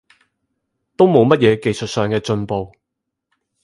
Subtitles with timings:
[0.97, 2.71] 都冇乜嘢技術上嘅進步